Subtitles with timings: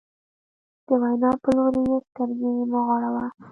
[0.85, 3.25] د وینا په لوري یې سترګې مه غړوه.